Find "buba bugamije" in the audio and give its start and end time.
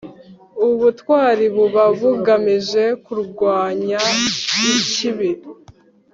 1.55-2.83